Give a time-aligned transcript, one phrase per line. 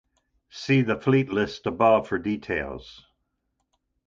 [0.49, 3.05] See the Fleet List above for details.